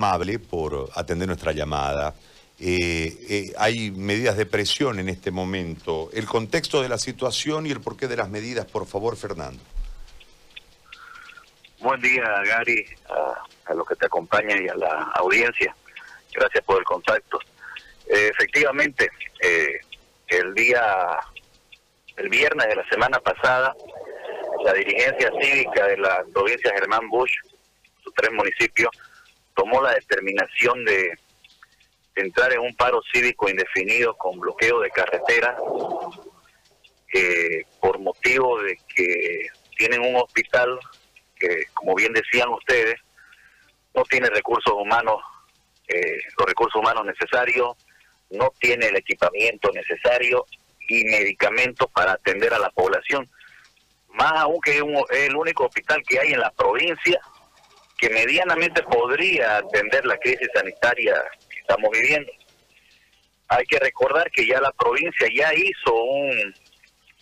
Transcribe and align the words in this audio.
amable 0.00 0.38
por 0.38 0.88
atender 0.94 1.28
nuestra 1.28 1.52
llamada. 1.52 2.14
Eh, 2.58 3.16
eh, 3.28 3.52
hay 3.58 3.90
medidas 3.90 4.36
de 4.38 4.46
presión 4.46 4.98
en 4.98 5.10
este 5.10 5.30
momento. 5.30 6.08
El 6.14 6.26
contexto 6.26 6.80
de 6.80 6.88
la 6.88 6.96
situación 6.96 7.66
y 7.66 7.70
el 7.70 7.82
porqué 7.82 8.08
de 8.08 8.16
las 8.16 8.30
medidas, 8.30 8.64
por 8.64 8.86
favor, 8.86 9.16
Fernando. 9.16 9.62
Buen 11.80 12.00
día, 12.00 12.24
Gary, 12.46 12.86
a, 13.66 13.74
los 13.74 13.86
que 13.86 13.94
te 13.96 14.06
acompañan 14.06 14.64
y 14.64 14.68
a 14.68 14.74
la 14.74 15.02
audiencia. 15.16 15.74
Gracias 16.32 16.64
por 16.64 16.78
el 16.78 16.84
contacto. 16.84 17.38
Eh, 18.06 18.30
efectivamente, 18.32 19.10
el 20.28 20.54
día, 20.54 21.18
el 22.16 22.28
viernes 22.30 22.68
de 22.68 22.76
la 22.76 22.88
semana 22.88 23.20
pasada, 23.20 23.74
la 24.64 24.72
dirigencia 24.72 25.30
cívica 25.40 25.86
de 25.86 25.98
la 25.98 26.24
provincia 26.32 26.72
Germán 26.74 27.08
Bush, 27.10 27.32
sus 28.02 28.14
tres 28.14 28.30
municipios, 28.32 28.90
tomó 29.60 29.82
la 29.82 29.92
determinación 29.92 30.82
de 30.86 31.18
entrar 32.14 32.50
en 32.54 32.60
un 32.60 32.74
paro 32.76 33.02
cívico 33.12 33.46
indefinido 33.46 34.16
con 34.16 34.40
bloqueo 34.40 34.80
de 34.80 34.90
carretera 34.90 35.54
por 37.78 37.98
motivo 37.98 38.62
de 38.62 38.78
que 38.94 39.48
tienen 39.76 40.00
un 40.00 40.16
hospital 40.16 40.78
que, 41.38 41.64
como 41.74 41.94
bien 41.94 42.14
decían 42.14 42.48
ustedes, 42.48 42.94
no 43.94 44.02
tiene 44.04 44.30
recursos 44.30 44.72
humanos, 44.72 45.20
eh, 45.88 46.18
los 46.38 46.48
recursos 46.48 46.80
humanos 46.80 47.04
necesarios, 47.04 47.76
no 48.30 48.50
tiene 48.60 48.86
el 48.86 48.96
equipamiento 48.96 49.70
necesario 49.72 50.46
y 50.88 51.04
medicamentos 51.04 51.86
para 51.92 52.12
atender 52.12 52.54
a 52.54 52.58
la 52.58 52.70
población. 52.70 53.28
Más 54.08 54.32
aún 54.36 54.58
que 54.62 54.78
es 54.78 54.84
el 55.10 55.36
único 55.36 55.66
hospital 55.66 56.02
que 56.08 56.18
hay 56.18 56.32
en 56.32 56.40
la 56.40 56.50
provincia 56.50 57.20
que 58.00 58.08
medianamente 58.08 58.82
podría 58.82 59.58
atender 59.58 60.06
la 60.06 60.16
crisis 60.16 60.48
sanitaria 60.54 61.22
que 61.50 61.60
estamos 61.60 61.90
viviendo. 61.92 62.32
Hay 63.48 63.64
que 63.66 63.78
recordar 63.78 64.30
que 64.30 64.46
ya 64.46 64.60
la 64.60 64.72
provincia 64.72 65.28
ya 65.34 65.52
hizo 65.52 65.94
un, 65.94 66.54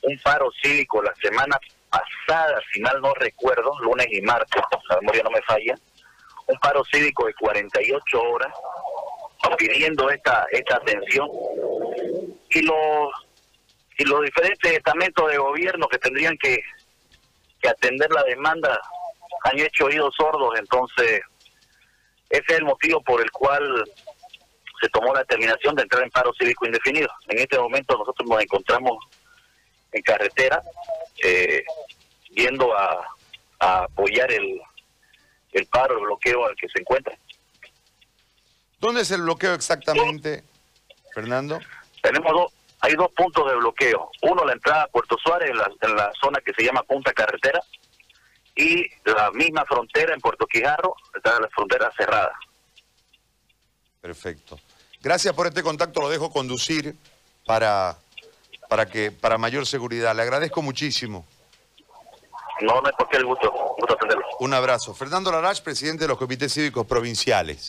un 0.03 0.19
paro 0.23 0.49
cívico 0.63 1.03
la 1.03 1.15
semana 1.17 1.59
pasada, 1.91 2.61
si 2.73 2.81
mal 2.81 3.01
no 3.01 3.13
recuerdo, 3.15 3.73
lunes 3.81 4.07
y 4.11 4.21
martes, 4.21 4.63
la 4.89 4.97
memoria 5.01 5.23
no 5.25 5.31
me 5.31 5.43
falla, 5.43 5.75
un 6.47 6.59
paro 6.61 6.85
cívico 6.85 7.27
de 7.27 7.35
48 7.35 8.23
horas 8.23 8.53
pidiendo 9.57 10.11
esta 10.11 10.47
esta 10.53 10.77
atención 10.77 11.29
y 12.51 12.63
los 12.63 13.11
y 13.97 14.05
los 14.05 14.23
diferentes 14.23 14.73
estamentos 14.73 15.31
de 15.31 15.39
gobierno 15.39 15.89
que 15.89 15.99
tendrían 15.99 16.37
que, 16.39 16.61
que 17.61 17.69
atender 17.69 18.11
la 18.13 18.23
demanda 18.25 18.81
han 19.45 19.59
hecho 19.59 19.87
oídos 19.87 20.15
sordos, 20.17 20.59
entonces 20.59 21.23
ese 22.31 22.45
es 22.47 22.59
el 22.59 22.65
motivo 22.65 23.03
por 23.03 23.21
el 23.21 23.31
cual 23.31 23.85
se 24.81 24.89
tomó 24.91 25.13
la 25.13 25.21
determinación 25.21 25.75
de 25.75 25.83
entrar 25.83 26.03
en 26.03 26.11
paro 26.11 26.33
cívico 26.39 26.67
indefinido. 26.67 27.09
En 27.29 27.39
este 27.39 27.59
momento 27.59 27.97
nosotros 27.97 28.29
nos 28.29 28.43
encontramos 28.43 28.97
en 29.93 30.03
carretera, 30.03 30.63
eh, 31.23 31.65
yendo 32.31 32.77
a, 32.77 33.07
apoyar 33.61 34.31
el, 34.31 34.61
el 35.53 35.67
paro, 35.67 35.99
el 35.99 36.05
bloqueo 36.05 36.47
al 36.47 36.55
que 36.55 36.69
se 36.69 36.81
encuentra. 36.81 37.19
¿Dónde 38.79 39.01
es 39.01 39.11
el 39.11 39.23
bloqueo 39.23 39.55
exactamente, 39.55 40.45
Fernando? 41.13 41.59
Tenemos 42.01 42.33
dos, 42.33 42.53
hay 42.81 42.95
dos 42.95 43.11
puntos 43.17 43.51
de 43.51 43.57
bloqueo. 43.57 44.11
Uno, 44.23 44.45
la 44.45 44.53
entrada 44.53 44.85
a 44.85 44.87
Puerto 44.87 45.17
Suárez, 45.21 45.51
en 45.51 45.97
la 45.97 46.13
zona 46.21 46.41
que 46.41 46.53
se 46.53 46.63
llama 46.63 46.85
Punta 46.85 47.13
Carretera, 47.13 47.61
y 48.59 48.85
la 49.05 49.31
misma 49.31 49.65
frontera 49.65 50.13
en 50.13 50.21
Puerto 50.21 50.45
Quijarro 50.47 50.97
está 51.15 51.39
la 51.41 51.49
frontera 51.49 51.93
cerrada. 51.97 52.33
Perfecto. 54.01 54.59
Gracias 55.01 55.33
por 55.33 55.47
este 55.47 55.63
contacto, 55.63 56.01
lo 56.01 56.09
dejo 56.09 56.31
conducir 56.31 56.97
para, 57.47 57.97
para, 58.69 58.87
que, 58.87 59.13
para 59.13 59.39
mayor 59.39 59.65
seguridad. 59.65 60.15
Le 60.15 60.23
agradezco 60.23 60.61
muchísimo. 60.61 61.25
No, 62.61 62.81
no 62.81 62.89
es 62.89 62.95
porque 62.99 63.19
el 63.19 63.27
gusto, 63.27 63.49
gusto 63.79 63.95
atenderlo. 63.95 64.27
Un 64.41 64.53
abrazo. 64.53 64.93
Fernando 64.93 65.31
Larach, 65.31 65.61
presidente 65.61 66.05
de 66.05 66.09
los 66.09 66.19
comités 66.19 66.53
cívicos 66.53 66.85
provinciales. 66.85 67.65